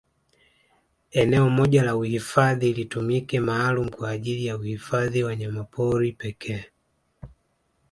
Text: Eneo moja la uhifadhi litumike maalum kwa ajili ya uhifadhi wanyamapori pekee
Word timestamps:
Eneo 1.21 1.49
moja 1.57 1.83
la 1.83 1.93
uhifadhi 1.95 2.73
litumike 2.73 3.39
maalum 3.39 3.89
kwa 3.89 4.09
ajili 4.09 4.45
ya 4.45 4.57
uhifadhi 4.57 5.23
wanyamapori 5.23 6.11
pekee 6.11 6.65